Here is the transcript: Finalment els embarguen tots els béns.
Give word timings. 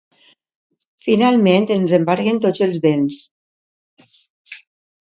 Finalment 1.07 1.67
els 1.75 1.95
embarguen 1.99 2.43
tots 2.47 2.65
els 2.69 2.81
béns. 2.87 3.23